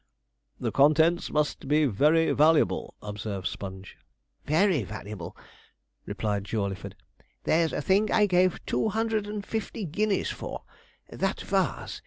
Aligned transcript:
'The 0.59 0.71
contents 0.71 1.29
must 1.29 1.67
be 1.67 1.85
very 1.85 2.31
valuable,' 2.31 2.95
observed 3.03 3.45
Sponge. 3.45 3.97
'Very 4.45 4.81
valuable,' 4.81 5.37
replied 6.07 6.43
Jawleyford. 6.43 6.95
'There's 7.43 7.71
a 7.71 7.83
thing 7.83 8.11
I 8.11 8.25
gave 8.25 8.65
two 8.65 8.89
hundred 8.89 9.27
and 9.27 9.45
fifty 9.45 9.85
guineas 9.85 10.31
for 10.31 10.63
that 11.11 11.41
vase. 11.41 11.99